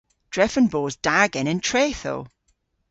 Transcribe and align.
Drefen 0.33 0.67
bos 0.73 0.93
da 1.05 1.17
genen 1.33 1.59
trethow. 1.67 2.21